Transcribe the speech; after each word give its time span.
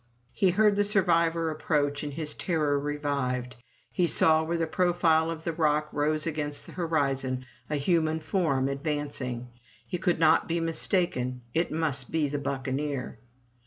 He 0.33 0.49
heard 0.49 0.77
the 0.77 0.83
survivor 0.83 1.51
approach, 1.51 2.01
and 2.01 2.13
his 2.13 2.33
terror 2.33 2.79
revived. 2.79 3.55
He 3.91 4.07
saw, 4.07 4.41
where 4.43 4.57
the 4.57 4.65
profile 4.65 5.29
of 5.29 5.43
the 5.43 5.53
rocks 5.53 5.93
rose 5.93 6.25
against 6.25 6.65
the 6.65 6.71
horizon, 6.71 7.45
a 7.69 7.75
human 7.75 8.19
form 8.19 8.67
advancing. 8.67 9.49
He 9.85 9.99
could 9.99 10.17
not 10.17 10.47
be 10.47 10.59
mistaken! 10.59 11.41
it 11.53 11.71
must 11.71 12.09
be 12.09 12.27
the 12.29 12.39
buccaneer. 12.39 13.19